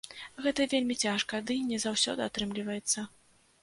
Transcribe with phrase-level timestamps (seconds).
[0.45, 3.11] Гэта вельмі цяжка, дый не заўсёды атрымліваецца.